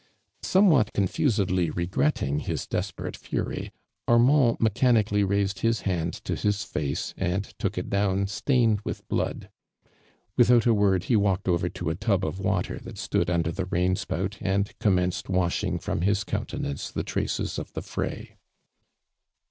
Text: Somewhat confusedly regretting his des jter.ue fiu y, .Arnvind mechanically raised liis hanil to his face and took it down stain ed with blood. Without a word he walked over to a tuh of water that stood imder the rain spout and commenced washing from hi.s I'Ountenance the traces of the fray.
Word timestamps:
Somewhat 0.41 0.93
confusedly 0.93 1.69
regretting 1.69 2.39
his 2.39 2.65
des 2.65 2.79
jter.ue 2.81 3.11
fiu 3.15 3.45
y, 3.55 3.71
.Arnvind 4.07 4.59
mechanically 4.59 5.23
raised 5.23 5.57
liis 5.59 5.83
hanil 5.83 6.19
to 6.23 6.33
his 6.35 6.63
face 6.63 7.13
and 7.17 7.43
took 7.59 7.77
it 7.77 7.87
down 7.87 8.25
stain 8.25 8.71
ed 8.71 8.79
with 8.83 9.07
blood. 9.09 9.51
Without 10.35 10.65
a 10.65 10.73
word 10.73 11.03
he 11.03 11.15
walked 11.15 11.47
over 11.47 11.69
to 11.69 11.91
a 11.91 11.95
tuh 11.95 12.17
of 12.23 12.39
water 12.39 12.79
that 12.79 12.97
stood 12.97 13.27
imder 13.27 13.53
the 13.53 13.65
rain 13.65 13.95
spout 13.95 14.39
and 14.41 14.73
commenced 14.79 15.29
washing 15.29 15.77
from 15.77 16.01
hi.s 16.01 16.23
I'Ountenance 16.23 16.91
the 16.91 17.03
traces 17.03 17.59
of 17.59 17.71
the 17.73 17.83
fray. 17.83 18.37